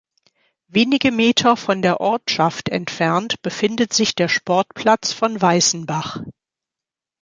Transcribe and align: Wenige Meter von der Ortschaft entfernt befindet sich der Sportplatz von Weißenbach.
Wenige 0.67 1.11
Meter 1.11 1.55
von 1.55 1.83
der 1.83 1.99
Ortschaft 2.01 2.69
entfernt 2.69 3.39
befindet 3.43 3.93
sich 3.93 4.15
der 4.15 4.29
Sportplatz 4.29 5.13
von 5.13 5.39
Weißenbach. 5.39 6.23